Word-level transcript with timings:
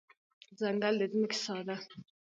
ځنګل 0.59 0.93
د 0.99 1.01
ځمکې 1.11 1.37
ساه 1.43 1.61
ده. 1.67 1.75